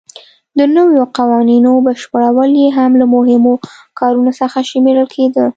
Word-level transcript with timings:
د 0.57 0.59
نویو 0.75 1.03
قوانینو 1.17 1.71
بشپړول 1.85 2.51
یې 2.63 2.67
هم 2.77 2.91
له 3.01 3.05
مهمو 3.15 3.53
کارونو 3.99 4.31
څخه 4.39 4.57
شمېرل 4.69 5.07
کېده. 5.15 5.45